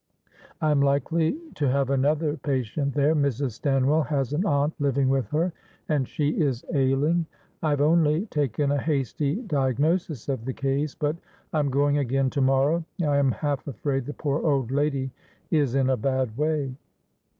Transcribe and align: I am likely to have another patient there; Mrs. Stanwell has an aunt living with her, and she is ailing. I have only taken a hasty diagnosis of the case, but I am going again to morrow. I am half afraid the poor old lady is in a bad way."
I 0.61 0.71
am 0.71 0.81
likely 0.81 1.37
to 1.53 1.69
have 1.69 1.91
another 1.91 2.35
patient 2.35 2.95
there; 2.95 3.15
Mrs. 3.15 3.51
Stanwell 3.51 4.01
has 4.01 4.33
an 4.33 4.47
aunt 4.47 4.73
living 4.79 5.09
with 5.09 5.27
her, 5.29 5.53
and 5.89 6.07
she 6.07 6.29
is 6.41 6.65
ailing. 6.73 7.27
I 7.61 7.69
have 7.69 7.81
only 7.81 8.25
taken 8.25 8.71
a 8.71 8.79
hasty 8.81 9.35
diagnosis 9.43 10.27
of 10.27 10.45
the 10.45 10.53
case, 10.53 10.95
but 10.95 11.17
I 11.53 11.59
am 11.59 11.69
going 11.69 11.99
again 11.99 12.31
to 12.31 12.41
morrow. 12.41 12.83
I 13.03 13.17
am 13.17 13.29
half 13.31 13.67
afraid 13.67 14.07
the 14.07 14.13
poor 14.15 14.41
old 14.43 14.71
lady 14.71 15.11
is 15.51 15.75
in 15.75 15.87
a 15.91 15.97
bad 15.97 16.35
way." 16.35 16.73